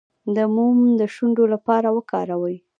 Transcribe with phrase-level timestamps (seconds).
[0.35, 2.57] د موم د شونډو لپاره وکاروئ